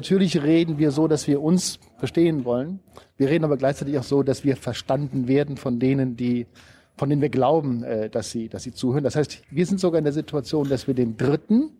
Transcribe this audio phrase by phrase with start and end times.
[0.00, 2.80] Natürlich reden wir so, dass wir uns verstehen wollen.
[3.18, 6.46] Wir reden aber gleichzeitig auch so, dass wir verstanden werden von denen, die,
[6.96, 9.04] von denen wir glauben, äh, dass sie, dass sie zuhören.
[9.04, 11.72] Das heißt, wir sind sogar in der Situation, dass wir den Dritten,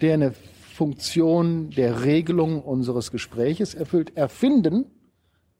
[0.00, 4.86] der eine Funktion der Regelung unseres Gespräches erfüllt, erfinden,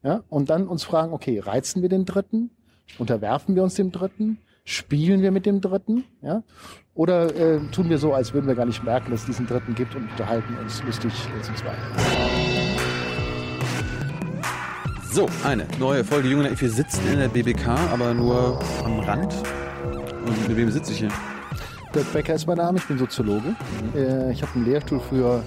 [0.03, 2.49] ja, und dann uns fragen, okay, reizen wir den Dritten?
[2.99, 4.39] Unterwerfen wir uns dem Dritten?
[4.65, 6.03] Spielen wir mit dem Dritten?
[6.21, 6.43] Ja?
[6.97, 9.75] Oder äh, tun wir so, als würden wir gar nicht merken, dass es diesen Dritten
[9.75, 11.77] gibt und unterhalten uns lustig äh, zu zweit?
[15.11, 19.31] So, eine neue Folge Junge Wir sitzen in der BBK, aber nur am Rand.
[20.25, 21.11] Und mit wem sitze ich hier?
[21.93, 23.49] Dirk Becker ist mein Name, ich bin Soziologe.
[23.49, 23.55] Mhm.
[23.95, 25.43] Äh, ich habe einen Lehrstuhl für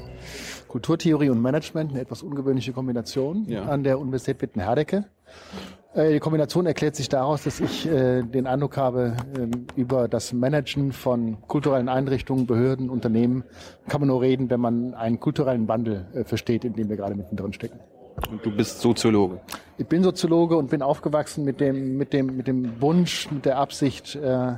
[0.69, 3.65] Kulturtheorie und Management, eine etwas ungewöhnliche Kombination ja.
[3.65, 5.05] an der Universität Witten-Herdecke.
[5.95, 10.33] Äh, die Kombination erklärt sich daraus, dass ich äh, den Eindruck habe, äh, über das
[10.33, 13.45] Managen von kulturellen Einrichtungen, Behörden, Unternehmen
[13.89, 17.15] kann man nur reden, wenn man einen kulturellen Wandel äh, versteht, in dem wir gerade
[17.15, 17.81] mittendrin stecken.
[18.31, 19.41] Und du bist Soziologe?
[19.79, 23.59] Ich bin Soziologe und bin aufgewachsen mit dem, mit dem, mit dem Wunsch, mit der
[23.59, 24.55] Absicht, äh,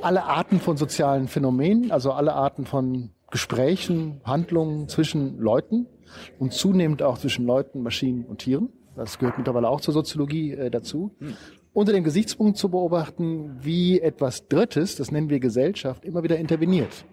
[0.00, 5.86] alle Arten von sozialen Phänomenen, also alle Arten von Gesprächen, Handlungen zwischen Leuten
[6.38, 10.70] und zunehmend auch zwischen Leuten, Maschinen und Tieren das gehört mittlerweile auch zur Soziologie äh,
[10.70, 11.34] dazu, hm.
[11.72, 17.04] unter dem Gesichtspunkt zu beobachten, wie etwas Drittes, das nennen wir Gesellschaft, immer wieder interveniert.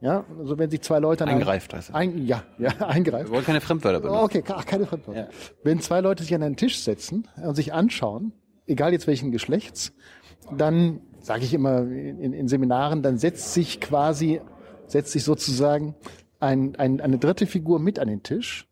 [0.00, 3.30] Ja, also wenn sich zwei Leute eingreift, heißt ein, ja, ja, eingreift.
[3.30, 4.22] Wir wollen keine Fremdwörter benutzen.
[4.22, 5.20] Okay, ach, keine Fremdwörter.
[5.22, 5.28] Ja.
[5.62, 8.32] Wenn zwei Leute sich an einen Tisch setzen und sich anschauen,
[8.66, 9.94] egal jetzt welchen Geschlechts,
[10.54, 14.42] dann sage ich immer in, in, Seminaren, dann setzt sich quasi,
[14.86, 15.94] setzt sich sozusagen
[16.38, 18.68] ein, ein, eine dritte Figur mit an den Tisch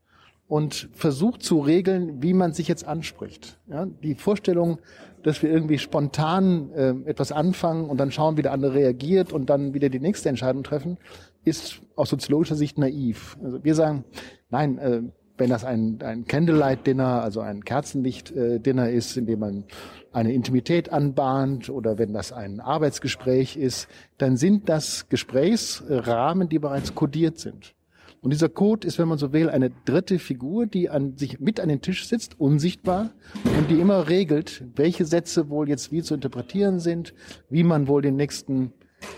[0.52, 3.58] und versucht zu regeln, wie man sich jetzt anspricht.
[3.70, 4.80] Ja, die Vorstellung,
[5.22, 9.48] dass wir irgendwie spontan äh, etwas anfangen und dann schauen, wie der andere reagiert und
[9.48, 10.98] dann wieder die nächste Entscheidung treffen,
[11.42, 13.38] ist aus soziologischer Sicht naiv.
[13.42, 14.04] Also wir sagen,
[14.50, 15.00] nein, äh,
[15.38, 19.64] wenn das ein, ein Candlelight-Dinner, also ein Kerzenlicht-Dinner ist, in dem man
[20.12, 23.88] eine Intimität anbahnt oder wenn das ein Arbeitsgespräch ist,
[24.18, 27.74] dann sind das Gesprächsrahmen, die bereits kodiert sind.
[28.22, 31.58] Und dieser Code ist, wenn man so will, eine dritte Figur, die an sich mit
[31.58, 33.10] an den Tisch sitzt, unsichtbar,
[33.58, 37.14] und die immer regelt, welche Sätze wohl jetzt wie zu interpretieren sind,
[37.50, 38.72] wie man wohl den nächsten,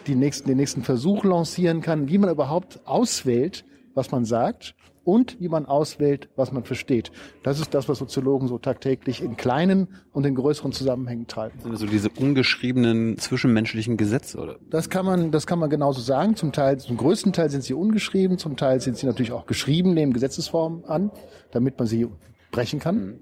[0.06, 5.40] die nächsten, den nächsten Versuch lancieren kann, wie man überhaupt auswählt, was man sagt und
[5.40, 7.12] wie man auswählt, was man versteht.
[7.42, 11.58] Das ist das, was Soziologen so tagtäglich in kleinen und in größeren Zusammenhängen treiben.
[11.68, 14.56] Also diese ungeschriebenen zwischenmenschlichen Gesetze, oder?
[14.70, 16.36] Das kann man, das kann man genauso sagen.
[16.36, 19.94] Zum Teil, zum größten Teil sind sie ungeschrieben, zum Teil sind sie natürlich auch geschrieben,
[19.94, 21.10] nehmen Gesetzesformen an,
[21.50, 22.08] damit man sie
[22.50, 23.20] brechen kann.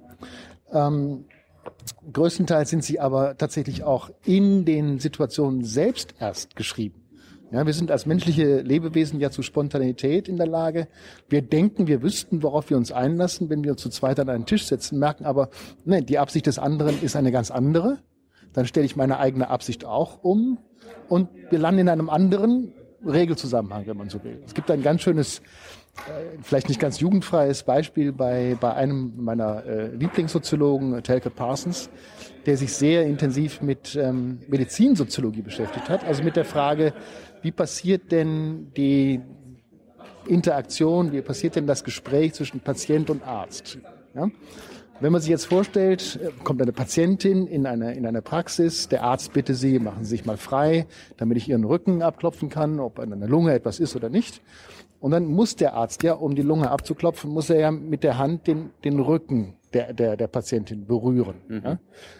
[0.73, 1.25] Ähm,
[2.13, 7.02] größtenteils sind sie aber tatsächlich auch in den Situationen selbst erst geschrieben.
[7.53, 10.89] Ja, wir sind als menschliche Lebewesen ja zu Spontanität in der Lage.
[11.29, 14.47] Wir denken, wir wüssten, worauf wir uns einlassen, wenn wir uns zu zweit an einen
[14.47, 15.51] Tisch setzen, merken aber,
[15.85, 17.99] nee, die Absicht des anderen ist eine ganz andere.
[18.55, 20.61] Dann stelle ich meine eigene Absicht auch um
[21.11, 22.73] und wir landen in einem anderen
[23.05, 24.43] Regelzusammenhang, wenn man so will.
[24.47, 29.67] Es gibt ein ganz schönes, äh, vielleicht nicht ganz jugendfreies Beispiel bei, bei einem meiner
[29.67, 31.91] äh, Lieblingssoziologen, Telke Parsons,
[32.47, 36.95] der sich sehr intensiv mit ähm, Medizinsoziologie beschäftigt hat, also mit der Frage,
[37.43, 39.21] wie passiert denn die
[40.27, 43.79] Interaktion, wie passiert denn das Gespräch zwischen Patient und Arzt?
[44.15, 44.29] Ja?
[45.01, 49.33] Wenn man sich jetzt vorstellt, kommt eine Patientin in eine, in eine Praxis, der Arzt
[49.33, 50.87] bitte Sie, machen Sie sich mal frei,
[51.17, 54.43] damit ich Ihren Rücken abklopfen kann, ob an der Lunge etwas ist oder nicht.
[55.01, 58.19] Und dann muss der Arzt ja, um die Lunge abzuklopfen, muss er ja mit der
[58.19, 61.35] Hand den, den Rücken der, der, der Patientin berühren.
[61.49, 61.63] Mhm.
[61.65, 61.79] Ja?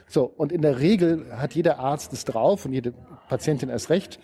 [0.09, 2.93] So, und in der Regel hat jeder Arzt es drauf und jede
[3.29, 4.19] Patientin erst recht,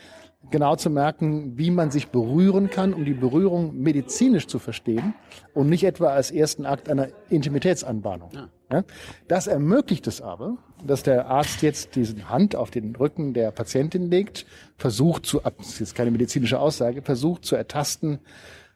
[0.51, 5.15] genau zu merken, wie man sich berühren kann, um die Berührung medizinisch zu verstehen
[5.55, 8.31] und nicht etwa als ersten Akt einer Intimitätsanbahnung.
[8.33, 8.49] Ja.
[8.73, 8.85] Ja?
[9.27, 14.11] Das ermöglicht es aber, dass der Arzt jetzt diese Hand auf den Rücken der Patientin
[14.11, 18.21] legt, versucht zu, das ist jetzt keine medizinische Aussage, versucht zu ertasten,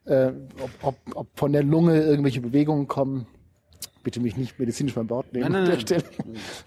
[0.05, 3.26] äh, ob, ob, ob von der Lunge irgendwelche Bewegungen kommen,
[4.02, 6.04] bitte mich nicht medizinisch beim Wort nehmen nein, nein, an der Stelle,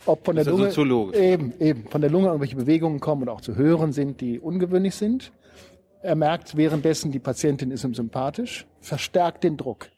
[0.06, 3.56] ob von der Lunge eben eben von der Lunge irgendwelche Bewegungen kommen und auch zu
[3.56, 5.32] hören sind, die ungewöhnlich sind.
[6.02, 9.90] Er merkt währenddessen, die Patientin ist ihm sympathisch, verstärkt den Druck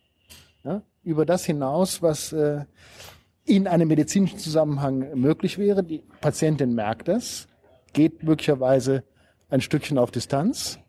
[0.64, 2.66] ja, über das hinaus, was äh,
[3.44, 5.84] in einem medizinischen Zusammenhang möglich wäre.
[5.84, 7.48] Die Patientin merkt das,
[7.94, 9.04] geht möglicherweise
[9.50, 10.80] ein Stückchen auf Distanz,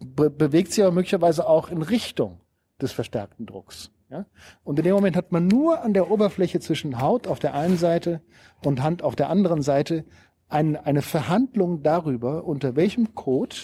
[0.00, 2.40] be bewegt sich aber möglicherweise auch in Richtung
[2.80, 3.90] des verstärkten Drucks.
[4.12, 4.26] Ja?
[4.62, 7.78] Und in dem Moment hat man nur an der Oberfläche zwischen Haut auf der einen
[7.78, 8.20] Seite
[8.62, 10.04] und Hand auf der anderen Seite
[10.48, 13.56] ein, eine Verhandlung darüber, unter welchem Code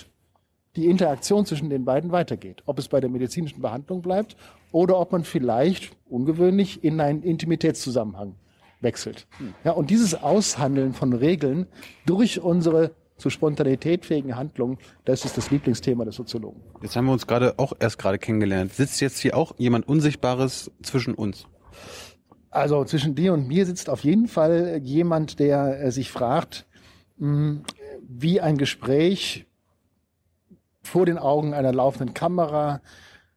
[0.75, 2.63] die Interaktion zwischen den beiden weitergeht.
[2.65, 4.37] Ob es bei der medizinischen Behandlung bleibt
[4.73, 8.37] oder ob man vielleicht ungewöhnlich in einen Intimitätszusammenhang
[8.81, 9.27] wechselt.
[9.65, 11.67] Ja, und dieses Aushandeln von Regeln
[12.07, 16.63] durch unsere zu Spontanität fähigen Handlungen, das ist das Lieblingsthema des Soziologen.
[16.83, 18.73] Jetzt haben wir uns gerade auch erst gerade kennengelernt.
[18.73, 21.47] Sitzt jetzt hier auch jemand Unsichtbares zwischen uns?
[22.51, 26.67] Also zwischen dir und mir sitzt auf jeden Fall jemand, der äh, sich fragt,
[27.19, 27.63] hm,
[28.09, 29.47] wie ein Gespräch
[30.83, 32.81] vor den Augen einer laufenden Kamera,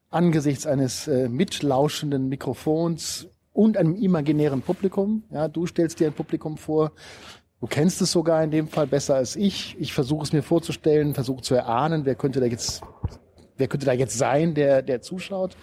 [0.09, 5.23] angesichts eines äh, mitlauschenden Mikrofons und einem imaginären Publikum.
[5.31, 6.91] Ja, du stellst dir ein Publikum vor.
[7.61, 9.77] Du kennst es sogar in dem Fall besser als ich.
[9.79, 12.81] Ich versuche es mir vorzustellen, versuche zu erahnen, wer könnte da jetzt,
[13.55, 15.55] wer könnte da jetzt sein, der, der zuschaut.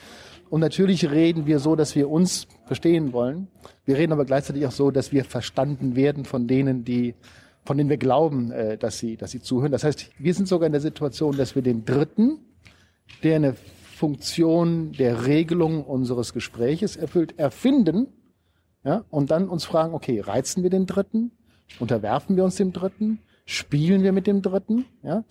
[0.48, 3.48] Und natürlich reden wir so, dass wir uns verstehen wollen.
[3.84, 7.16] Wir reden aber gleichzeitig auch so, dass wir verstanden werden von denen, die,
[7.64, 9.72] von denen wir glauben, äh, dass sie, dass sie zuhören.
[9.72, 12.38] Das heißt, wir sind sogar in der Situation, dass wir den Dritten,
[13.24, 13.56] der eine
[13.96, 18.06] Funktion der Regelung unseres Gespräches erfüllt, erfinden,
[18.84, 21.32] ja, und dann uns fragen, okay, reizen wir den Dritten?
[21.78, 23.20] Unterwerfen wir uns dem Dritten?
[23.44, 24.84] Spielen wir mit dem Dritten?
[25.02, 25.24] Ja?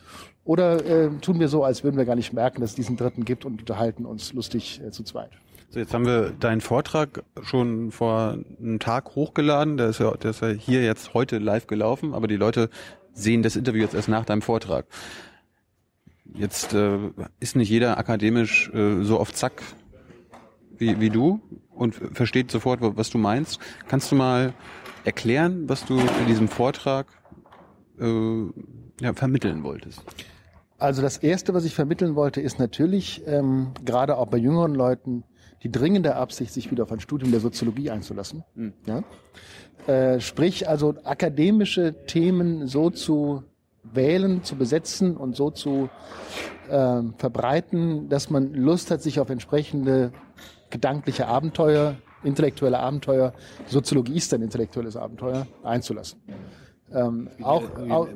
[0.44, 3.26] Oder äh, tun wir so, als würden wir gar nicht merken, dass es diesen Dritten
[3.26, 5.32] gibt und unterhalten uns lustig äh, zu zweit?
[5.70, 9.76] So, jetzt haben wir deinen Vortrag schon vor einem Tag hochgeladen.
[9.76, 12.70] Der ist, ja, der ist ja hier jetzt heute live gelaufen, aber die Leute
[13.12, 14.86] sehen das Interview jetzt erst nach deinem Vortrag.
[16.34, 16.98] Jetzt äh,
[17.40, 19.62] ist nicht jeder akademisch äh, so auf Zack
[20.78, 21.42] wie, wie du
[21.72, 23.60] und versteht sofort, was du meinst.
[23.88, 24.54] Kannst du mal
[25.08, 27.08] erklären, was du in diesem Vortrag
[27.98, 28.44] äh,
[29.02, 30.04] ja, vermitteln wolltest?
[30.78, 35.24] Also das Erste, was ich vermitteln wollte, ist natürlich, ähm, gerade auch bei jüngeren Leuten,
[35.64, 38.44] die dringende Absicht, sich wieder auf ein Studium der Soziologie einzulassen.
[38.54, 38.74] Mhm.
[38.86, 39.04] Ja?
[39.92, 43.44] Äh, sprich, also akademische Themen so zu
[43.84, 45.90] wählen, zu besetzen und so zu
[46.70, 50.12] äh, verbreiten, dass man Lust hat, sich auf entsprechende
[50.70, 53.34] gedankliche Abenteuer intellektuelle Abenteuer,
[53.68, 56.22] Soziologie ist ein intellektuelles Abenteuer, einzulassen.
[56.94, 58.08] Ähm, auch, auch,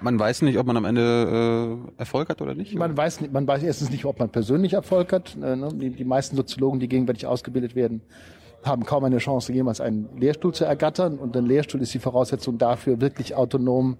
[0.00, 2.74] man weiß nicht, ob man am Ende äh, Erfolg hat oder nicht.
[2.74, 5.36] Man weiß nicht, man weiß erstens nicht, ob man persönlich Erfolg hat.
[5.36, 5.68] Äh, ne?
[5.74, 8.00] die, die meisten Soziologen, die gegenwärtig ausgebildet werden,
[8.64, 11.18] haben kaum eine Chance, jemals einen Lehrstuhl zu ergattern.
[11.18, 13.98] Und ein Lehrstuhl ist die Voraussetzung dafür, wirklich autonom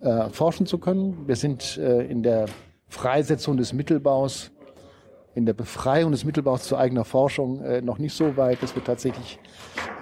[0.00, 1.26] äh, forschen zu können.
[1.26, 2.46] Wir sind äh, in der
[2.88, 4.52] Freisetzung des Mittelbaus
[5.34, 8.84] in der Befreiung des Mittelbaus zu eigener Forschung äh, noch nicht so weit, dass wir
[8.84, 9.38] tatsächlich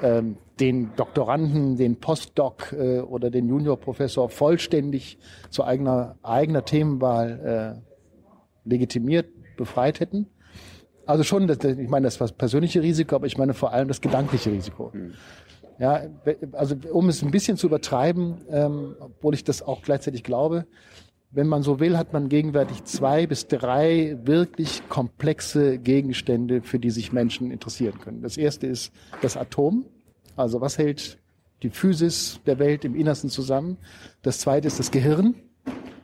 [0.03, 5.19] ähm, den Doktoranden, den Postdoc äh, oder den Juniorprofessor vollständig
[5.51, 7.83] zu eigener, eigener Themenwahl
[8.65, 9.27] äh, legitimiert,
[9.57, 10.27] befreit hätten.
[11.07, 13.89] Also schon, das, ich meine, das war das persönliche Risiko, aber ich meine vor allem
[13.89, 14.91] das gedankliche Risiko.
[14.93, 15.15] Mhm.
[15.79, 16.03] Ja,
[16.53, 20.67] also um es ein bisschen zu übertreiben, ähm, obwohl ich das auch gleichzeitig glaube,
[21.33, 26.91] wenn man so will, hat man gegenwärtig zwei bis drei wirklich komplexe Gegenstände, für die
[26.91, 28.23] sich Menschen interessieren können.
[28.23, 28.93] Das erste ist
[29.23, 29.87] das Atom.
[30.37, 31.19] Also was hält
[31.63, 33.79] die Physis der Welt im Innersten zusammen?
[34.21, 35.35] Das zweite ist das Gehirn.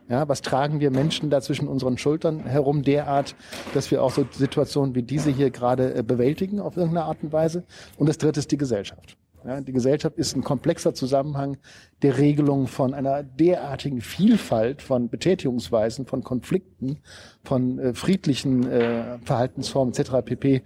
[0.09, 3.37] Ja, was tragen wir Menschen da zwischen unseren Schultern herum derart,
[3.75, 7.31] dass wir auch so Situationen wie diese hier gerade äh, bewältigen auf irgendeine Art und
[7.31, 7.65] Weise?
[7.99, 9.18] Und das dritte ist die Gesellschaft.
[9.49, 11.57] Ja, die Gesellschaft ist ein komplexer Zusammenhang
[12.03, 16.99] der Regelung von einer derartigen Vielfalt von Betätigungsweisen, von Konflikten,
[17.45, 20.17] von äh, friedlichen äh, Verhaltensformen etc.
[20.23, 20.63] pp.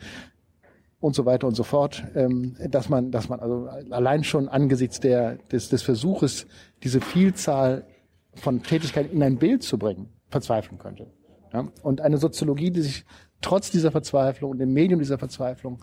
[0.99, 4.99] und so weiter und so fort, ähm, dass man, dass man also allein schon angesichts
[4.99, 6.49] der, des, des Versuches,
[6.83, 7.87] diese Vielzahl
[8.35, 11.07] von Tätigkeiten in ein Bild zu bringen, verzweifeln könnte.
[11.53, 11.69] Ja?
[11.85, 13.05] Und eine Soziologie, die sich
[13.43, 15.79] trotz dieser Verzweiflung und dem Medium dieser Verzweiflung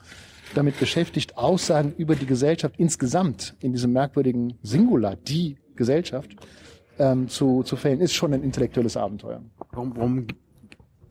[0.55, 6.35] damit beschäftigt, Aussagen über die Gesellschaft insgesamt in diesem merkwürdigen Singular, die Gesellschaft,
[6.97, 9.41] ähm, zu, zu fällen, ist schon ein intellektuelles Abenteuer.
[9.71, 10.27] Warum, warum,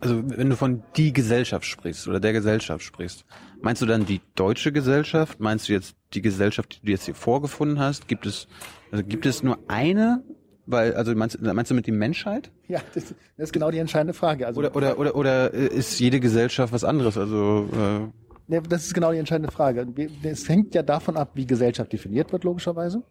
[0.01, 3.25] also wenn du von die Gesellschaft sprichst oder der Gesellschaft sprichst,
[3.61, 5.41] meinst du dann die deutsche Gesellschaft?
[5.41, 8.07] Meinst du jetzt die Gesellschaft, die du jetzt hier vorgefunden hast?
[8.09, 8.49] Gibt es,
[8.93, 10.23] also gibt es nur eine
[10.71, 12.53] weil, also meinst, meinst du mit die Menschheit?
[12.69, 14.47] Ja, das, das ist genau die entscheidende Frage.
[14.47, 17.17] Also, oder, oder, oder, oder ist jede Gesellschaft was anderes?
[17.17, 19.87] Also äh, das ist genau die entscheidende Frage.
[20.23, 23.03] Es hängt ja davon ab, wie Gesellschaft definiert wird, logischerweise.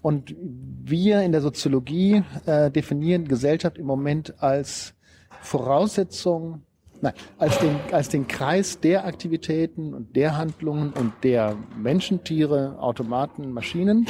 [0.00, 4.94] Und wir in der Soziologie äh, definieren Gesellschaft im Moment als
[5.40, 6.62] Voraussetzung,
[7.00, 12.78] nein, als den, als den Kreis der Aktivitäten und der Handlungen und der Menschen, Tiere,
[12.78, 14.06] Automaten, Maschinen,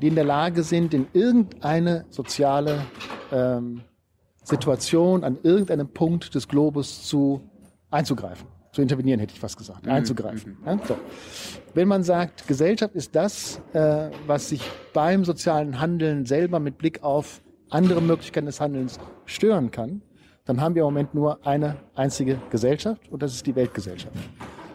[0.00, 2.86] die in der Lage sind, in irgendeine soziale
[3.30, 3.82] ähm,
[4.42, 7.48] Situation an irgendeinem Punkt des Globus zu
[7.90, 9.92] einzugreifen zu intervenieren, hätte ich fast gesagt, mhm.
[9.92, 10.56] einzugreifen.
[10.64, 10.96] Ja, so.
[11.74, 14.62] Wenn man sagt, Gesellschaft ist das, äh, was sich
[14.94, 20.02] beim sozialen Handeln selber mit Blick auf andere Möglichkeiten des Handelns stören kann,
[20.44, 24.16] dann haben wir im Moment nur eine einzige Gesellschaft und das ist die Weltgesellschaft.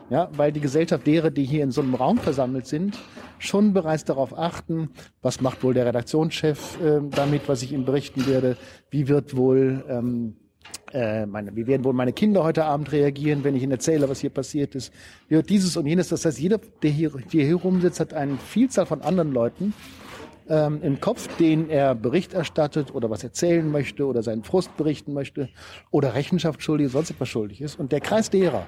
[0.10, 2.98] Ja, weil die Gesellschaft derer, die hier in so einem Raum versammelt sind,
[3.40, 8.26] schon bereits darauf achten, was macht wohl der Redaktionschef äh, damit, was ich ihm berichten
[8.26, 8.58] werde,
[8.90, 10.38] wie wird wohl ähm,
[10.94, 14.22] äh, meine, wie werden wohl meine Kinder heute Abend reagieren, wenn ich ihnen erzähle, was
[14.22, 14.94] hier passiert ist,
[15.28, 16.10] wird dieses und jenes.
[16.10, 19.74] Das heißt, jeder, der hier, der hier rumsitzt, hat eine Vielzahl von anderen Leuten,
[20.50, 25.14] ähm, im Kopf, denen er Bericht erstattet oder was erzählen möchte oder seinen Frust berichten
[25.14, 25.50] möchte
[25.92, 27.78] oder Rechenschaft schuldig, sonst etwas schuldig ist.
[27.78, 28.66] Und der Kreis derer,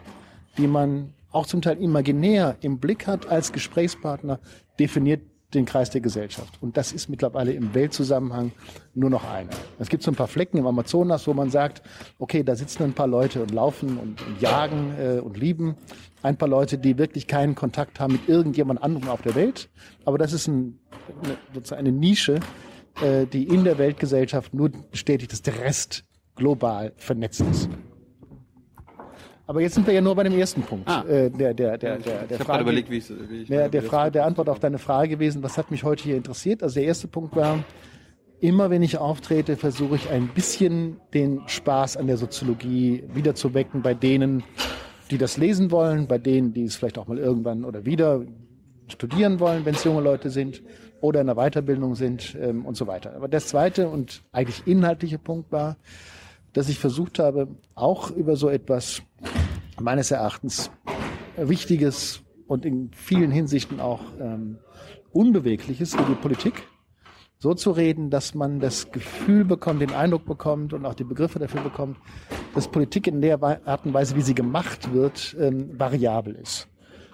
[0.58, 4.40] die man auch zum Teil imaginär im Blick hat als Gesprächspartner,
[4.80, 5.22] definiert
[5.54, 6.62] den Kreis der Gesellschaft.
[6.62, 8.52] Und das ist mittlerweile im Weltzusammenhang
[8.94, 9.50] nur noch einer.
[9.80, 11.82] Es gibt so ein paar Flecken im Amazonas, wo man sagt,
[12.20, 15.76] okay, da sitzen ein paar Leute und laufen und, und jagen äh, und lieben.
[16.22, 19.70] Ein paar Leute, die wirklich keinen Kontakt haben mit irgendjemand anderem auf der Welt.
[20.06, 20.80] Aber das ist ein,
[21.24, 22.40] eine, sozusagen eine Nische,
[23.02, 26.04] äh, die in der Weltgesellschaft nur bestätigt, dass der Rest
[26.36, 27.70] global vernetzt ist.
[29.50, 30.88] Aber jetzt sind wir ja nur bei dem ersten Punkt.
[30.88, 31.04] Ah.
[31.10, 33.68] Äh, der, der, der, der, der ich habe gerade überlegt, wie, ich, wie ich der,
[33.68, 36.62] der, Frage, der Antwort auf deine Frage gewesen, was hat mich heute hier interessiert?
[36.62, 37.64] Also der erste Punkt war,
[38.40, 43.96] immer wenn ich auftrete, versuche ich ein bisschen den Spaß an der Soziologie wiederzuwecken bei
[43.96, 44.44] denen,
[45.10, 48.22] die das lesen wollen, bei denen, die es vielleicht auch mal irgendwann oder wieder
[48.88, 50.62] studieren wollen, wenn es junge Leute sind
[51.02, 53.16] oder in der Weiterbildung sind ähm, und so weiter.
[53.16, 55.76] Aber das zweite und eigentlich inhaltliche Punkt war,
[56.54, 59.02] dass ich versucht habe, auch über so etwas
[59.80, 60.72] meines Erachtens
[61.38, 64.58] Wichtiges und in vielen Hinsichten auch ähm,
[65.12, 66.68] Unbewegliches wie die Politik
[67.38, 71.40] so zu reden, dass man das Gefühl bekommt, den Eindruck bekommt und auch die Begriffe
[71.40, 71.98] dafür bekommt,
[72.54, 76.68] dass Politik in der Art und Weise, wie sie gemacht wird, ähm, variabel ist.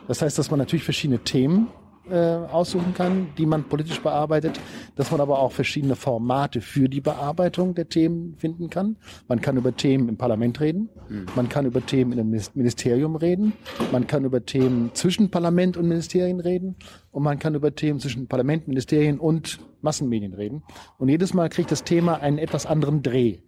[0.08, 1.68] Das heißt, dass man natürlich verschiedene Themen
[2.10, 4.60] äh, aussuchen kann, die man politisch bearbeitet,
[4.96, 8.98] dass man aber auch verschiedene Formate für die Bearbeitung der Themen finden kann.
[9.28, 10.90] Man kann über Themen im Parlament reden,
[11.36, 13.54] man kann über Themen in einem Minis- Ministerium reden,
[13.92, 16.76] man kann über Themen zwischen Parlament und Ministerien reden
[17.12, 20.64] und man kann über Themen zwischen Parlament, Ministerien und Massenmedien reden.
[20.98, 23.40] Und jedes Mal kriegt das Thema einen etwas anderen Dreh.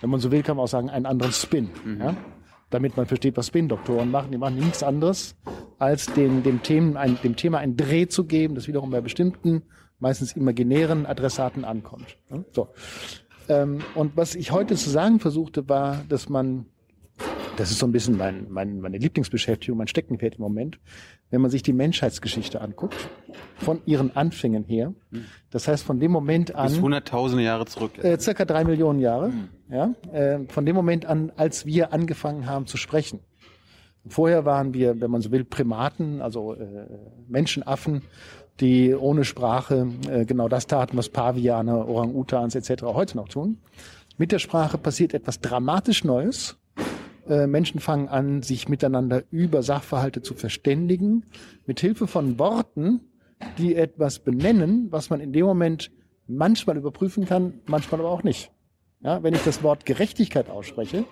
[0.00, 1.70] Wenn man so will, kann man auch sagen, einen anderen Spin.
[1.98, 2.16] Ja?
[2.70, 4.32] Damit man versteht, was Spin-Doktoren machen.
[4.32, 5.36] Die machen nichts anderes,
[5.78, 9.62] als den, dem, Themen, ein, dem Thema einen Dreh zu geben, das wiederum bei bestimmten,
[9.98, 12.16] meistens imaginären Adressaten ankommt.
[12.52, 12.68] So.
[13.48, 16.66] Ähm, und was ich heute zu sagen versuchte, war, dass man,
[17.56, 20.78] das ist so ein bisschen mein, mein, meine Lieblingsbeschäftigung, mein Steckenpferd im Moment,
[21.30, 22.96] wenn man sich die Menschheitsgeschichte anguckt,
[23.56, 24.94] von ihren Anfängen her,
[25.50, 27.92] das heißt von dem Moment an Bis hunderttausende Jahre zurück.
[28.02, 29.32] äh, circa drei Millionen Jahre.
[29.70, 33.20] Ja, äh, von dem Moment an, als wir angefangen haben zu sprechen.
[34.06, 36.66] Vorher waren wir, wenn man so will, Primaten, also äh,
[37.26, 38.02] Menschenaffen,
[38.60, 42.82] die ohne Sprache äh, genau das taten, was Paviane, Orang-Utans etc.
[42.82, 43.58] heute noch tun.
[44.18, 46.56] Mit der Sprache passiert etwas dramatisch Neues.
[47.28, 51.24] Äh, Menschen fangen an, sich miteinander über Sachverhalte zu verständigen,
[51.66, 53.00] mit Hilfe von Worten,
[53.58, 55.90] die etwas benennen, was man in dem Moment
[56.26, 58.50] manchmal überprüfen kann, manchmal aber auch nicht.
[59.02, 61.04] Ja, wenn ich das Wort Gerechtigkeit ausspreche,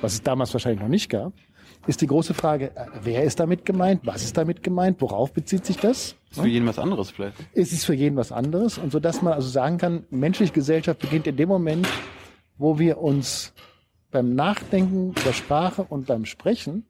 [0.00, 1.32] was es damals wahrscheinlich noch nicht gab,
[1.86, 5.64] ist die große Frage, äh, wer ist damit gemeint, was ist damit gemeint, worauf bezieht
[5.64, 6.16] sich das?
[6.30, 7.36] ist für jeden was anderes vielleicht.
[7.54, 11.00] Es ist für jeden was anderes und so dass man also sagen kann, menschliche Gesellschaft
[11.00, 11.86] beginnt in dem Moment,
[12.58, 13.52] wo wir uns
[14.10, 16.86] beim Nachdenken der Sprache und beim Sprechen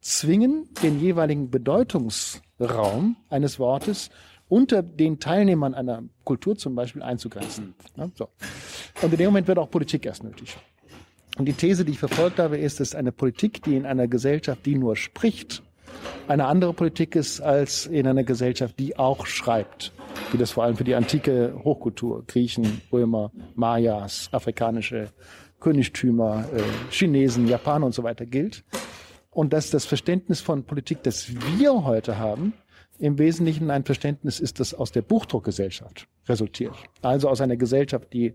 [0.00, 4.10] zwingen, den jeweiligen Bedeutungsraum eines Wortes
[4.48, 7.74] unter den Teilnehmern einer Kultur zum Beispiel einzugrenzen.
[7.96, 8.28] Ja, so.
[9.02, 10.56] Und in dem Moment wird auch Politik erst nötig.
[11.36, 14.64] Und die These, die ich verfolgt habe, ist, dass eine Politik, die in einer Gesellschaft,
[14.64, 15.62] die nur spricht,
[16.28, 19.92] eine andere Politik ist als in einer Gesellschaft, die auch schreibt.
[20.32, 25.10] Wie das vor allem für die antike Hochkultur, Griechen, Römer, Mayas, afrikanische
[25.60, 28.64] Königtümer, äh, Chinesen, Japaner und so weiter gilt.
[29.30, 32.54] Und dass das Verständnis von Politik, das wir heute haben,
[32.98, 36.74] im Wesentlichen ein Verständnis ist, das aus der Buchdruckgesellschaft resultiert.
[37.02, 38.34] Also aus einer Gesellschaft, die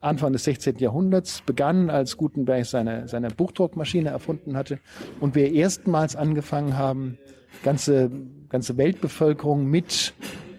[0.00, 0.76] Anfang des 16.
[0.78, 4.78] Jahrhunderts begann, als Gutenberg seine, seine Buchdruckmaschine erfunden hatte
[5.20, 7.18] und wir erstmals angefangen haben,
[7.62, 8.10] ganze,
[8.48, 10.14] ganze Weltbevölkerung mit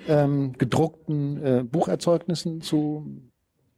[0.07, 3.21] ähm, gedruckten äh, Bucherzeugnissen zu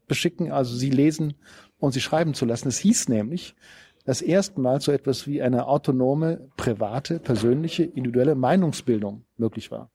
[0.07, 1.35] beschicken, also sie lesen
[1.79, 2.67] und sie schreiben zu lassen.
[2.67, 3.55] Es hieß nämlich,
[4.05, 9.89] dass erstmals so etwas wie eine autonome, private, persönliche, individuelle Meinungsbildung möglich war.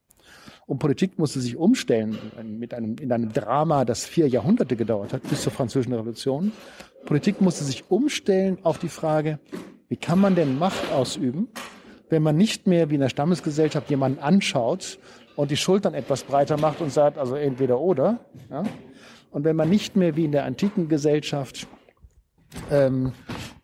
[0.66, 5.22] Und Politik musste sich umstellen mit einem, in einem Drama, das vier Jahrhunderte gedauert hat,
[5.28, 6.52] bis zur Französischen Revolution.
[7.04, 9.38] Politik musste sich umstellen auf die Frage,
[9.88, 11.48] wie kann man denn Macht ausüben,
[12.08, 14.98] wenn man nicht mehr wie in der Stammesgesellschaft jemanden anschaut
[15.36, 18.20] und die Schultern etwas breiter macht und sagt, also entweder oder.
[18.50, 18.62] Ja?
[19.34, 21.66] Und wenn man nicht mehr wie in der antiken Gesellschaft
[22.70, 23.10] ähm,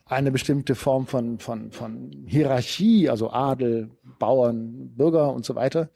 [0.05, 5.91] eine bestimmte Form von, von, von Hierarchie, also Adel, Bauern, Bürger und so weiter,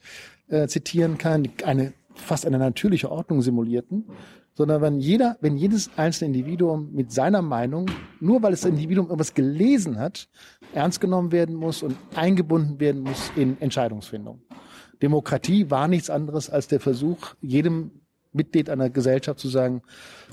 [0.46, 4.04] äh, zitieren kann, eine fast eine natürliche Ordnung simulierten,
[4.52, 7.90] sondern wenn jeder, wenn jedes einzelne Individuum mit seiner Meinung,
[8.20, 10.28] nur weil das Individuum irgendwas gelesen hat,
[10.72, 14.40] ernst genommen werden muss und eingebunden werden muss in Entscheidungsfindung.
[15.02, 18.03] Demokratie war nichts anderes als der Versuch, jedem
[18.34, 19.82] Mitglied einer Gesellschaft zu sagen,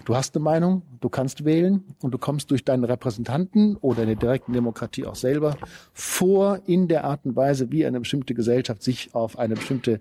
[0.05, 4.07] du hast eine Meinung, du kannst wählen und du kommst durch deine Repräsentanten oder in
[4.07, 5.57] der direkten Demokratie auch selber
[5.93, 9.99] vor in der Art und Weise, wie eine bestimmte Gesellschaft sich auf eine bestimmte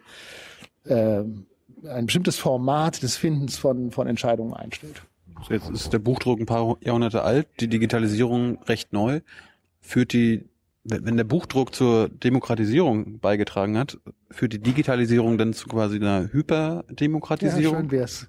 [0.85, 1.23] äh,
[1.89, 5.03] ein bestimmtes Format des Findens von, von Entscheidungen einstellt.
[5.49, 9.21] Jetzt ist der Buchdruck ein paar Jahrhunderte alt, die Digitalisierung recht neu.
[9.81, 10.50] Führt die
[10.91, 13.99] wenn der Buchdruck zur Demokratisierung beigetragen hat,
[14.31, 17.75] führt die Digitalisierung dann zu quasi einer Hyperdemokratisierung?
[17.75, 18.29] Ja, schön wär's.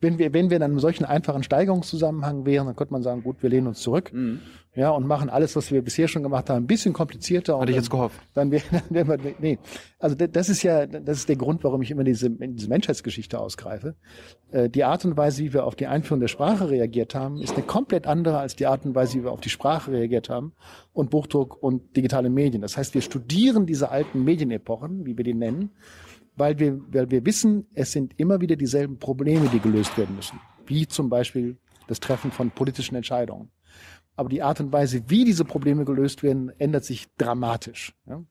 [0.00, 3.42] Wenn wir, wenn wir in einem solchen einfachen Steigerungszusammenhang wären, dann könnte man sagen, gut,
[3.42, 4.12] wir lehnen uns zurück.
[4.12, 4.40] Mhm
[4.76, 7.58] ja, und machen alles, was wir bisher schon gemacht haben, ein bisschen komplizierter.
[7.58, 8.20] Hatte ich jetzt gehofft.
[8.34, 9.58] Dann wäre, dann wär, nee.
[9.98, 13.96] Also das ist ja, das ist der Grund, warum ich immer diese, diese Menschheitsgeschichte ausgreife.
[14.52, 17.54] Äh, die Art und Weise, wie wir auf die Einführung der Sprache reagiert haben, ist
[17.54, 20.52] eine komplett andere als die Art und Weise, wie wir auf die Sprache reagiert haben
[20.92, 22.62] und Buchdruck und digitale Medien.
[22.62, 25.72] Das heißt, wir studieren diese alten Medienepochen, wie wir die nennen,
[26.36, 30.38] weil wir, weil wir wissen, es sind immer wieder dieselben Probleme, die gelöst werden müssen.
[30.64, 31.58] Wie zum Beispiel
[31.88, 33.50] das Treffen von politischen Entscheidungen
[34.20, 37.94] aber die Art und Weise, wie diese Probleme gelöst werden, ändert sich dramatisch.
[38.06, 38.22] Ja?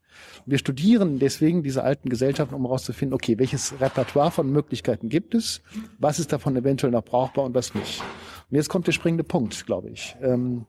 [0.45, 5.61] Wir studieren deswegen diese alten Gesellschaften, um herauszufinden, okay, welches Repertoire von Möglichkeiten gibt es,
[5.97, 8.01] was ist davon eventuell noch brauchbar und was nicht.
[8.49, 10.15] Und jetzt kommt der springende Punkt, glaube ich.
[10.21, 10.67] Ähm,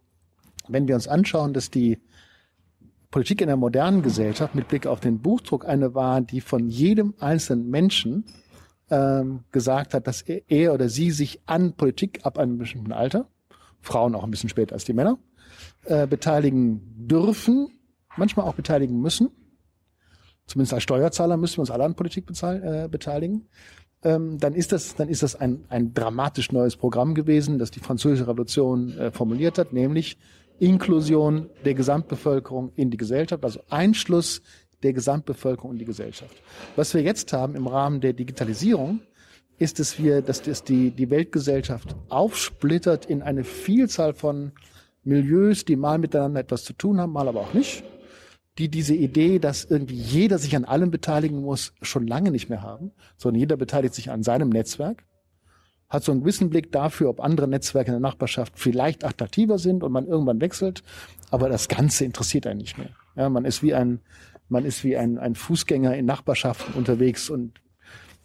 [0.68, 1.98] wenn wir uns anschauen, dass die
[3.10, 7.12] Politik in der modernen Gesellschaft mit Blick auf den Buchdruck eine war, die von jedem
[7.18, 8.24] einzelnen Menschen
[8.88, 13.28] ähm, gesagt hat, dass er, er oder sie sich an Politik ab einem bestimmten Alter
[13.80, 15.18] Frauen auch ein bisschen später als die Männer,
[15.84, 17.68] äh, beteiligen dürfen,
[18.16, 19.30] manchmal auch beteiligen müssen.
[20.46, 23.48] Zumindest als Steuerzahler müssen wir uns alle an Politik äh, beteiligen.
[24.02, 27.80] Ähm, dann ist das, dann ist das ein, ein dramatisch neues Programm gewesen, das die
[27.80, 30.16] Französische Revolution äh, formuliert hat, nämlich
[30.58, 34.42] Inklusion der Gesamtbevölkerung in die Gesellschaft, also Einschluss
[34.82, 36.34] der Gesamtbevölkerung in die Gesellschaft.
[36.76, 39.00] Was wir jetzt haben im Rahmen der Digitalisierung,
[39.60, 44.52] ist es wir, dass das die, die Weltgesellschaft aufsplittert in eine Vielzahl von
[45.04, 47.84] Milieus, die mal miteinander etwas zu tun haben, mal aber auch nicht,
[48.56, 52.62] die diese Idee, dass irgendwie jeder sich an allem beteiligen muss, schon lange nicht mehr
[52.62, 55.04] haben, sondern jeder beteiligt sich an seinem Netzwerk,
[55.90, 59.82] hat so einen gewissen Blick dafür, ob andere Netzwerke in der Nachbarschaft vielleicht attraktiver sind
[59.82, 60.82] und man irgendwann wechselt,
[61.30, 62.90] aber das Ganze interessiert einen nicht mehr.
[63.14, 64.00] Ja, man ist wie ein,
[64.48, 67.60] man ist wie ein, ein Fußgänger in Nachbarschaften unterwegs und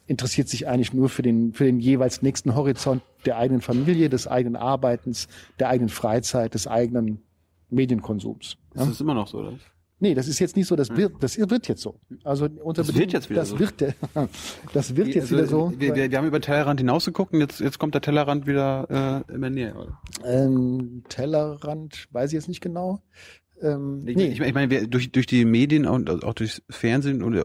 [0.08, 4.28] interessiert sich eigentlich nur für den, für den jeweils nächsten Horizont der eigenen Familie, des
[4.28, 5.28] eigenen Arbeitens,
[5.60, 7.22] der eigenen Freizeit, des eigenen
[7.70, 8.58] Medienkonsums.
[8.76, 8.84] Ja?
[8.84, 9.54] Ist das immer noch so, oder?
[9.98, 12.00] Nee, das ist jetzt nicht so, das wird, das wird jetzt so.
[12.24, 13.60] Also unter das wird jetzt wieder das so.
[13.60, 13.96] Wird,
[14.74, 15.74] das wird jetzt also, wieder so.
[15.78, 19.34] Wir, wir, wir haben über Tellerrand hinausgeguckt und jetzt, jetzt kommt der Tellerrand wieder äh,
[19.34, 20.00] immer näher, oder?
[20.26, 23.02] Ähm, Tellerrand, weiß ich jetzt nicht genau.
[23.62, 24.28] Ähm, ich, nee.
[24.28, 27.42] ich, ich meine, durch, durch die Medien und auch durchs Fernsehen und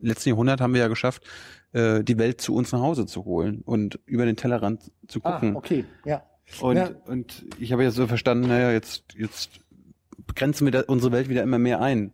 [0.00, 1.24] letzten Jahrhundert haben wir ja geschafft,
[1.72, 5.32] äh, die Welt zu uns nach Hause zu holen und über den Tellerrand zu ah,
[5.32, 5.54] gucken.
[5.54, 6.22] Ah, okay, ja.
[6.60, 6.90] Und, ja.
[7.06, 9.60] und ich habe ja so verstanden, naja, jetzt, jetzt
[10.34, 12.12] grenzen wir da unsere Welt wieder immer mehr ein.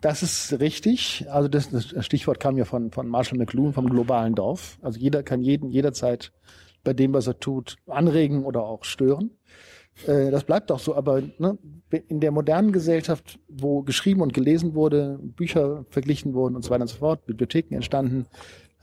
[0.00, 1.26] Das ist richtig.
[1.30, 4.78] Also das, das Stichwort kam ja von, von Marshall McLuhan vom globalen Dorf.
[4.82, 6.32] Also jeder kann jeden jederzeit
[6.82, 9.30] bei dem, was er tut, anregen oder auch stören.
[10.06, 11.58] Äh, das bleibt auch so, aber ne,
[12.08, 16.82] in der modernen Gesellschaft, wo geschrieben und gelesen wurde, Bücher verglichen wurden und so weiter
[16.82, 18.26] und so fort, Bibliotheken entstanden,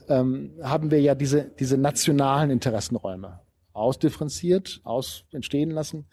[0.08, 3.40] ähm, haben wir ja diese, diese nationalen Interessenräume
[3.72, 6.06] ausdifferenziert, aus entstehen lassen,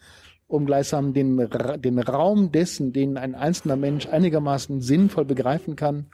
[0.46, 6.06] um gleichsam den, den Raum dessen, den ein einzelner Mensch einigermaßen sinnvoll begreifen kann,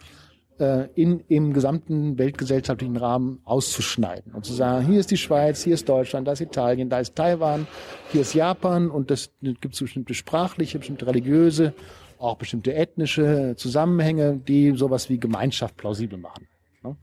[0.59, 5.75] äh, in, im gesamten weltgesellschaftlichen Rahmen auszuschneiden und zu sagen, hier ist die Schweiz, hier
[5.75, 7.67] ist Deutschland, da ist Italien, da ist Taiwan,
[8.13, 11.75] hier ist Japan und das gibt es bestimmte sprachliche, bestimmte religiöse,
[12.19, 16.49] auch bestimmte ethnische Zusammenhänge, die sowas wie Gemeinschaft plausibel machen.
[16.83, 16.97] Ne?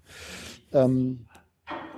[0.74, 1.26] Ähm,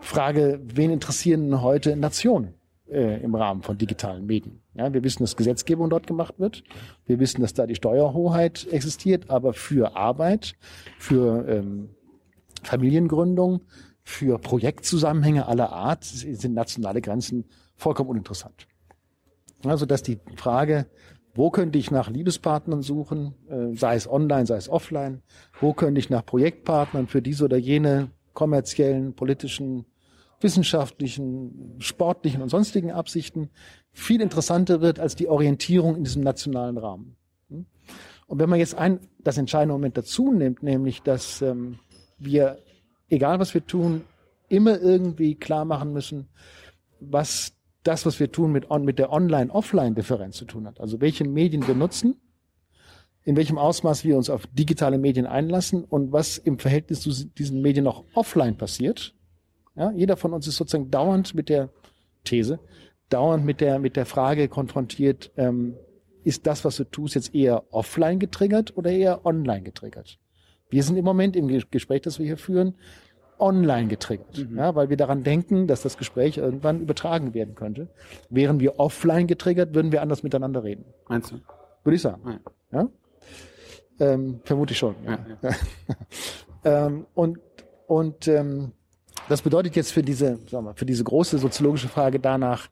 [0.02, 2.54] Frage, wen interessieren heute Nationen
[2.90, 4.62] äh, im Rahmen von digitalen Medien?
[4.74, 6.64] Ja, wir wissen, dass Gesetzgebung dort gemacht wird.
[7.06, 10.54] Wir wissen, dass da die Steuerhoheit existiert, aber für Arbeit,
[10.98, 11.90] für ähm,
[12.64, 13.62] Familiengründung,
[14.04, 17.46] für Projektzusammenhänge aller Art sind nationale Grenzen
[17.76, 18.68] vollkommen uninteressant.
[19.64, 20.86] Also, dass die Frage,
[21.34, 25.22] wo könnte ich nach Liebespartnern suchen, äh, sei es online, sei es offline,
[25.60, 29.86] wo könnte ich nach Projektpartnern für diese oder jene kommerziellen, politischen
[30.42, 33.50] wissenschaftlichen, sportlichen und sonstigen Absichten
[33.92, 37.16] viel interessanter wird als die Orientierung in diesem nationalen Rahmen.
[37.50, 37.66] Hm?
[38.28, 41.80] Und wenn man jetzt ein, das entscheidende Moment dazu nimmt, nämlich, dass ähm,
[42.18, 42.60] wir,
[43.10, 44.04] egal was wir tun,
[44.50, 46.28] immer irgendwie klar machen müssen,
[47.00, 50.80] was das, was wir tun, mit, on, mit der Online-Offline-Differenz zu tun hat.
[50.80, 52.16] Also welche Medien wir nutzen,
[53.24, 57.62] in welchem Ausmaß wir uns auf digitale Medien einlassen und was im Verhältnis zu diesen
[57.62, 59.16] Medien noch offline passiert.
[59.76, 61.70] Ja, jeder von uns ist sozusagen dauernd mit der
[62.24, 62.60] These,
[63.10, 65.76] dauernd mit der, mit der Frage konfrontiert, ähm,
[66.24, 70.18] ist das, was du tust, jetzt eher offline getriggert oder eher online getriggert?
[70.70, 72.76] Wir sind im Moment im Gespräch, das wir hier führen,
[73.38, 74.58] online getriggert, mhm.
[74.58, 77.90] ja, weil wir daran denken, dass das Gespräch irgendwann übertragen werden könnte.
[78.30, 80.86] Wären wir offline getriggert, würden wir anders miteinander reden.
[81.10, 81.42] Meinst du?
[81.84, 82.40] Würde ich sagen.
[82.72, 82.80] Ja.
[82.80, 82.90] ja?
[84.00, 84.96] Ähm, vermute ich schon.
[85.06, 85.20] Ja.
[86.88, 87.40] ähm, und
[87.88, 88.72] und ähm,
[89.30, 92.70] das bedeutet jetzt für diese, sagen wir, für diese große soziologische Frage danach,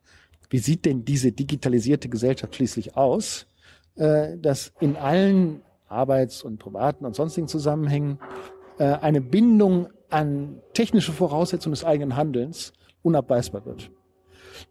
[0.49, 3.47] wie sieht denn diese digitalisierte Gesellschaft schließlich aus,
[3.95, 8.19] äh, dass in allen Arbeits- und privaten und sonstigen Zusammenhängen
[8.77, 13.89] äh, eine Bindung an technische Voraussetzungen des eigenen Handelns unabweisbar wird.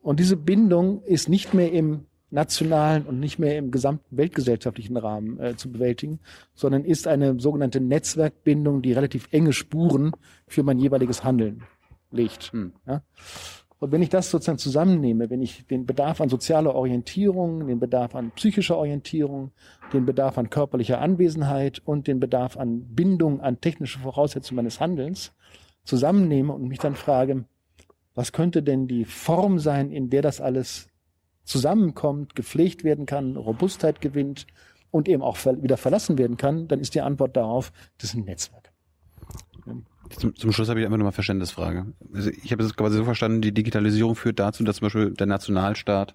[0.02, 5.38] Und diese Bindung ist nicht mehr im nationalen und nicht mehr im gesamten weltgesellschaftlichen Rahmen
[5.38, 6.20] äh, zu bewältigen,
[6.54, 10.12] sondern ist eine sogenannte Netzwerkbindung, die relativ enge Spuren
[10.46, 11.62] für mein jeweiliges Handeln
[12.12, 12.52] legt.
[12.52, 12.72] Hm.
[12.86, 13.02] Ja?
[13.78, 18.14] Und wenn ich das sozusagen zusammennehme, wenn ich den Bedarf an sozialer Orientierung, den Bedarf
[18.14, 19.50] an psychischer Orientierung,
[19.92, 25.32] den Bedarf an körperlicher Anwesenheit und den Bedarf an Bindung an technische Voraussetzungen meines Handelns
[25.82, 27.44] zusammennehme und mich dann frage,
[28.14, 30.88] was könnte denn die Form sein, in der das alles
[31.44, 34.46] zusammenkommt, gepflegt werden kann, Robustheit gewinnt
[34.92, 38.24] und eben auch wieder verlassen werden kann, dann ist die Antwort darauf, das ist ein
[38.24, 38.71] Netzwerk.
[40.16, 41.86] Zum, zum Schluss habe ich einfach nur mal Verständnisfrage.
[42.12, 45.26] Also ich habe es quasi so verstanden, die Digitalisierung führt dazu, dass zum Beispiel der
[45.26, 46.12] Nationalstaat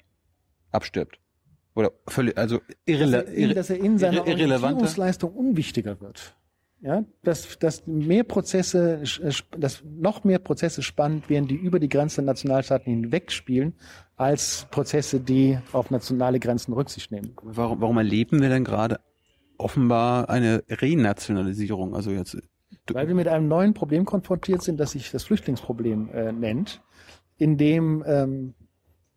[0.71, 1.19] abstirbt.
[1.75, 6.35] Oder völlig, also irrele dass er in, dass er in seiner Orientierungsleistung unwichtiger wird.
[6.79, 9.01] Ja, dass, dass mehr Prozesse,
[9.57, 13.73] dass noch mehr Prozesse spannend werden, die über die Grenzen der Nationalstaaten hinweg spielen,
[14.15, 17.33] als Prozesse, die auf nationale Grenzen Rücksicht nehmen.
[17.41, 18.99] Warum, warum erleben wir denn gerade
[19.57, 21.95] offenbar eine Renationalisierung?
[21.95, 22.37] Also jetzt
[22.91, 26.81] weil wir mit einem neuen Problem konfrontiert sind, das sich das Flüchtlingsproblem äh, nennt,
[27.37, 28.53] in dem ähm,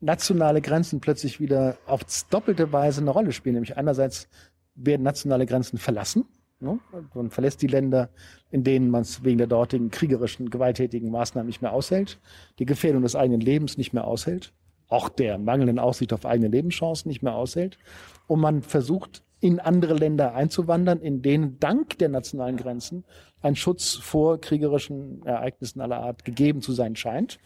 [0.01, 3.55] nationale Grenzen plötzlich wieder auf doppelte Weise eine Rolle spielen.
[3.55, 4.29] Nämlich einerseits
[4.75, 6.25] werden nationale Grenzen verlassen.
[6.61, 6.79] Ne?
[7.15, 8.11] Man verlässt die Länder,
[8.51, 12.19] in denen man es wegen der dortigen kriegerischen, gewalttätigen Maßnahmen nicht mehr aushält,
[12.59, 14.53] die Gefährdung des eigenen Lebens nicht mehr aushält,
[14.89, 17.79] auch der mangelnden Aussicht auf eigene Lebenschancen nicht mehr aushält.
[18.27, 23.05] Und man versucht, in andere Länder einzuwandern, in denen dank der nationalen Grenzen
[23.43, 27.39] ein Schutz vor kriegerischen Ereignissen aller Art gegeben zu sein scheint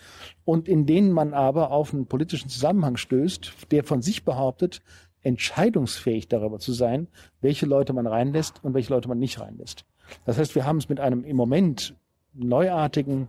[0.45, 4.83] und in denen man aber auf einen politischen Zusammenhang stößt, der von sich behauptet,
[5.23, 7.09] entscheidungsfähig darüber zu sein,
[7.41, 9.85] welche Leute man reinlässt und welche Leute man nicht reinlässt.
[10.25, 11.95] Das heißt, wir haben es mit einem im Moment
[12.35, 13.29] neuartigen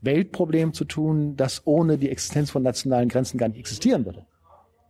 [0.00, 4.26] Weltproblem zu tun, das ohne die Existenz von nationalen Grenzen gar nicht existieren würde.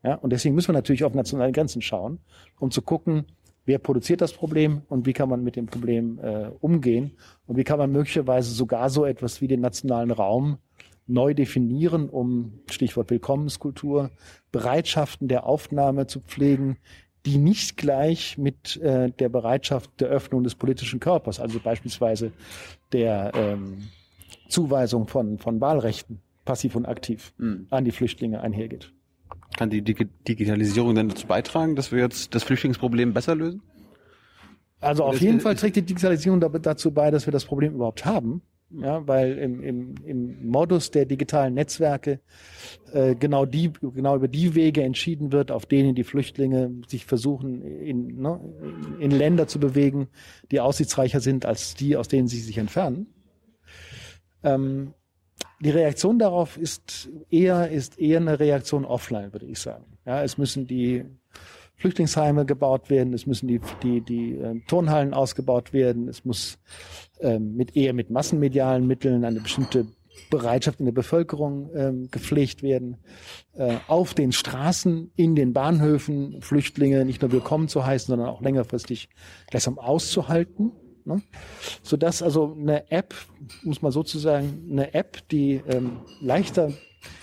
[0.02, 2.20] Ja, und deswegen müssen wir natürlich auf nationale Grenzen schauen,
[2.58, 3.26] um zu gucken,
[3.66, 7.12] wer produziert das Problem und wie kann man mit dem Problem äh, umgehen
[7.46, 10.58] und wie kann man möglicherweise sogar so etwas wie den nationalen Raum
[11.06, 14.10] neu definieren, um Stichwort Willkommenskultur,
[14.52, 16.78] Bereitschaften der Aufnahme zu pflegen,
[17.26, 22.32] die nicht gleich mit äh, der Bereitschaft der Öffnung des politischen Körpers, also beispielsweise
[22.92, 23.88] der ähm,
[24.48, 27.66] Zuweisung von, von Wahlrechten, passiv und aktiv, mhm.
[27.70, 28.92] an die Flüchtlinge einhergeht.
[29.56, 33.62] Kann die Digitalisierung denn dazu beitragen, dass wir jetzt das Flüchtlingsproblem besser lösen?
[34.80, 38.42] Also auf jeden Fall trägt die Digitalisierung dazu bei, dass wir das Problem überhaupt haben.
[38.72, 42.20] Ja, weil im, im, im Modus der digitalen Netzwerke
[42.92, 47.62] äh, genau die genau über die Wege entschieden wird, auf denen die Flüchtlinge sich versuchen
[47.62, 48.38] in, ne,
[49.00, 50.06] in Länder zu bewegen,
[50.52, 53.08] die aussichtsreicher sind als die, aus denen sie sich entfernen.
[54.44, 54.94] Ähm,
[55.60, 59.84] die Reaktion darauf ist eher, ist eher eine Reaktion offline, würde ich sagen.
[60.06, 61.04] Ja, es müssen die
[61.76, 66.58] Flüchtlingsheime gebaut werden, es müssen die, die, die äh, Turnhallen ausgebaut werden, es muss
[67.20, 69.86] ähm, mit eher mit massenmedialen Mitteln eine bestimmte
[70.28, 72.98] Bereitschaft in der Bevölkerung ähm, gepflegt werden,
[73.54, 78.42] äh, auf den Straßen, in den Bahnhöfen Flüchtlinge nicht nur willkommen zu heißen, sondern auch
[78.42, 79.08] längerfristig
[79.48, 80.72] gleichsam auszuhalten.
[81.10, 81.22] Ne?
[81.82, 83.14] Sodass also eine App,
[83.62, 86.72] muss man sozusagen, eine App, die ähm, leichter,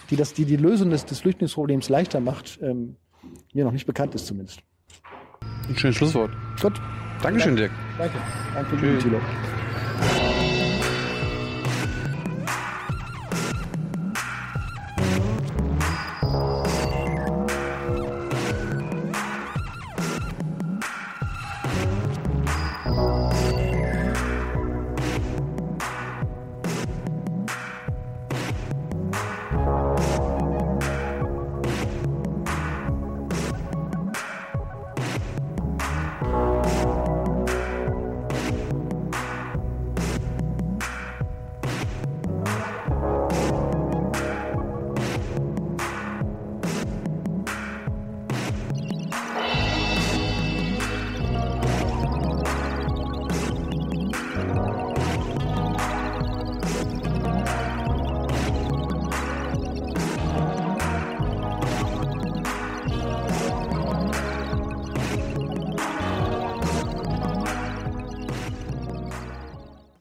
[0.09, 2.97] die das, die die Lösung des, des Flüchtlingsproblems leichter macht, ähm,
[3.53, 4.59] mir noch nicht bekannt ist zumindest.
[5.67, 6.31] Ein schönes Schlusswort.
[6.61, 6.79] Gut.
[7.21, 7.71] Dankeschön, Dirk.
[7.97, 8.17] Danke.
[8.53, 9.03] Danke, Tschüss.